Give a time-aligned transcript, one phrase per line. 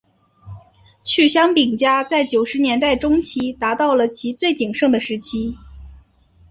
[1.03, 5.55] 趣香饼家在九十年代中期达到了其最鼎盛的时期。